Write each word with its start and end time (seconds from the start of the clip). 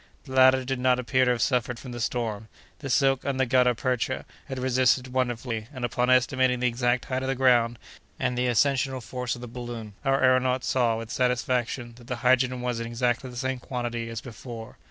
The 0.23 0.31
latter 0.31 0.65
did 0.65 0.79
not 0.79 0.97
appear 0.97 1.25
to 1.25 1.31
have 1.33 1.43
suffered 1.43 1.77
from 1.77 1.91
the 1.91 1.99
storm; 1.99 2.47
the 2.79 2.89
silk 2.89 3.23
and 3.23 3.39
the 3.39 3.45
gutta 3.45 3.75
percha 3.75 4.25
had 4.47 4.57
resisted 4.57 5.09
wonderfully, 5.13 5.67
and, 5.71 5.85
upon 5.85 6.09
estimating 6.09 6.59
the 6.59 6.67
exact 6.67 7.05
height 7.05 7.21
of 7.21 7.29
the 7.29 7.35
ground 7.35 7.77
and 8.19 8.35
the 8.35 8.47
ascensional 8.47 9.01
force 9.01 9.35
of 9.35 9.41
the 9.41 9.47
balloon, 9.47 9.93
our 10.03 10.19
aëronaut 10.23 10.63
saw, 10.63 10.97
with 10.97 11.11
satisfaction, 11.11 11.93
that 11.97 12.07
the 12.07 12.15
hydrogen 12.25 12.61
was 12.61 12.79
in 12.79 12.87
exactly 12.87 13.29
the 13.29 13.37
same 13.37 13.59
quantity 13.59 14.09
as 14.09 14.21
before. 14.21 14.79